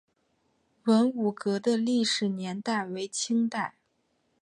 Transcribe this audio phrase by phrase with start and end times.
[0.85, 3.75] 文武阁的历史年代为清代。